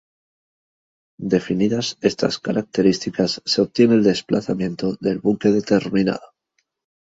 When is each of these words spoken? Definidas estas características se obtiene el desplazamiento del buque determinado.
Definidas 1.33 1.99
estas 2.01 2.39
características 2.39 3.39
se 3.45 3.61
obtiene 3.61 3.93
el 3.93 4.01
desplazamiento 4.03 4.97
del 4.99 5.19
buque 5.19 5.49
determinado. 5.49 6.33